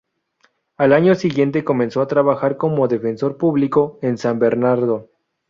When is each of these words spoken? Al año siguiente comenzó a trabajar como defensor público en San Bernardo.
Al 0.77 0.93
año 0.93 1.13
siguiente 1.13 1.63
comenzó 1.63 2.01
a 2.01 2.07
trabajar 2.07 2.57
como 2.57 2.87
defensor 2.87 3.37
público 3.37 3.99
en 4.01 4.17
San 4.17 4.39
Bernardo. 4.39 5.11